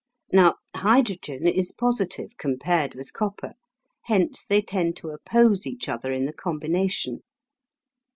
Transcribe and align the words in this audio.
Now, 0.33 0.55
hydrogen 0.75 1.45
is 1.45 1.71
positive 1.71 2.35
compared 2.39 2.95
with 2.95 3.13
copper, 3.13 3.53
hence 4.05 4.43
they 4.43 4.63
tend 4.63 4.97
to 4.97 5.09
oppose 5.09 5.67
each 5.67 5.87
other 5.87 6.11
in 6.11 6.25
the 6.25 6.33
combination. 6.33 7.21